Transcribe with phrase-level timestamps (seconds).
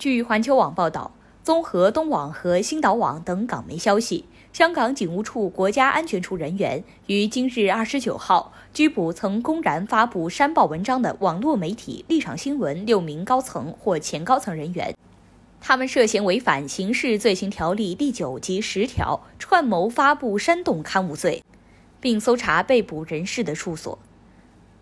[0.00, 1.12] 据环球网报道，
[1.42, 14.96] 综合东网和星岛网等港媒消息，香港警务处国家安全处人员于今日二十九号拘捕曾公然发布删报文章的网络媒体立场新闻六名高层或前高层人员，
[15.60, 21.44] 他们涉嫌违反刑事罪行条例第九及十条，串谋发布煽动刊物罪，
[22.00, 23.98] 并搜查被捕人士的住所。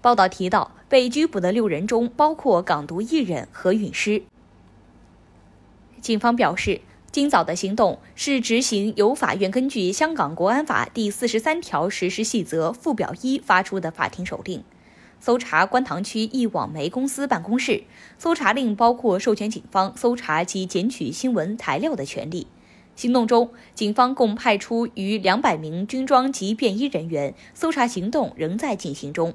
[0.00, 4.22] 报道提到，被拘捕的六人中包括港独艺人何韵诗。
[6.00, 6.80] 警方表示，
[7.10, 14.62] 今早的行动是执行由法院根据《香港国安法》第四十三条实施细则附表一发出的法庭手令，
[15.18, 17.82] 搜查观塘区一网媒公司办公室。
[18.18, 22.46] 搜查令包括授权警方搜查及检取新闻材料的权利。
[22.94, 29.34] 行动中，警方共派出逾两百名军装及便衣人员，搜查行动仍在进行中。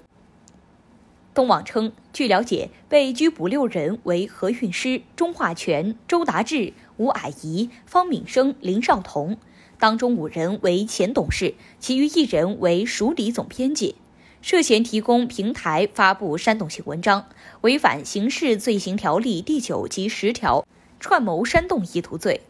[1.34, 9.38] 东网称，据了解，被拘捕六人为何韵诗、钟化全、周达志、吴霭仪、方敏生、林少彤，
[9.80, 13.96] 当中五人为前董事，其余一人为署理总编辑，
[14.44, 17.26] 涉嫌提供平台发布煽动性文章，
[17.62, 20.64] 违反刑事罪行条例第九及十条，
[21.00, 22.42] 串谋煽动意图罪。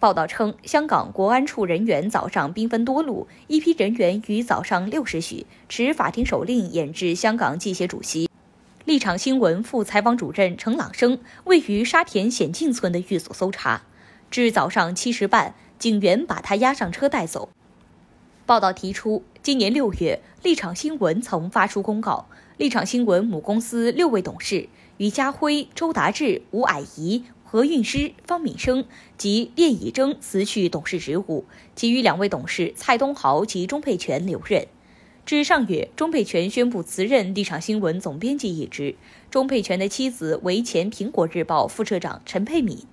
[0.00, 8.30] 报道称，香港国安处人员早上兵分多路，一批人员于早上六时许持法庭手令演至香港记协主席
[8.86, 13.82] 立场新闻副采访主任程朗生位于沙田显径村的寓所搜查，
[14.30, 17.50] 至早上七时半，警员把他押上车带走。
[18.46, 22.26] 报道提出，今年六月，立场新闻曾发出公告，
[22.56, 27.24] 立场新闻母公司六位董事于家辉、周达志、吴霭仪。
[27.52, 28.84] 何韵诗、方敏生
[29.18, 34.68] 及练以征辞去董事职务，其余两位董事蔡东豪及钟佩全留任。
[35.26, 38.94] 至上月，钟佩全宣布辞任立场新闻总编辑一职。
[39.32, 42.84] 钟佩全的妻子为前苹果日报副社长陈佩敏。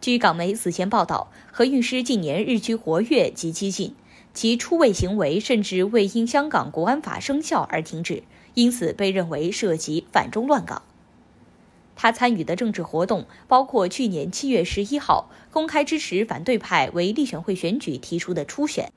[0.00, 3.96] 据港媒此前报道，何韵诗近年日趋活跃及激进，
[4.32, 8.22] 其出位行为甚至未因香港国安法生效而停止，
[8.54, 10.82] 因此被认为涉及反中乱港。
[11.94, 18.90] 他参与的政治活动包括去年七月十一号公开支持反对派为立选会选举提出的初选，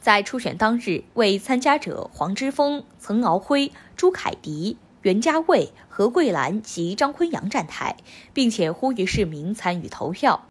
[0.00, 7.96] 在初选当日为参加者黄之锋、曾敖辉、朱凯迪、袁家卫、何桂兰及张坤阳站台，
[8.32, 10.48] 并且呼吁市民参与投票。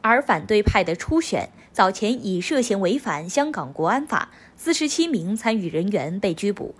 [0.00, 6.74] 而反对派的初选早前已涉嫌违反香港国安法，四十七名参与人员被拘捕。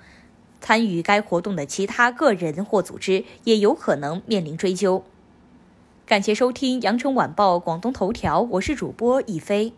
[0.61, 5.05] 参与该活动的其他个人或组织也有可能面临追究。
[6.07, 9.73] 感谢收听羊城晚报广东头条，我是主播一飞。